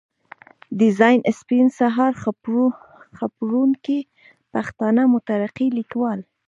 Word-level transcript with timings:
ډيزاين 0.79 1.19
سپين 1.39 1.65
سهار، 1.79 2.11
خپروونکی 3.21 3.99
پښتانه 4.53 5.01
مترقي 5.13 5.67
ليکوال. 5.77 6.19